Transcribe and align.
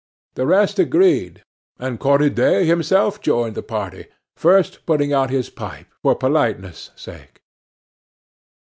The 0.33 0.47
rest 0.47 0.79
agreed, 0.79 1.43
and 1.77 1.99
Cornudet 1.99 2.65
himself 2.65 3.21
joined 3.21 3.53
the 3.53 3.61
party, 3.61 4.07
first 4.35 4.83
putting 4.87 5.13
out 5.13 5.29
his 5.29 5.51
pipe 5.51 5.93
for 6.01 6.15
politeness' 6.15 6.89
sake. 6.95 7.43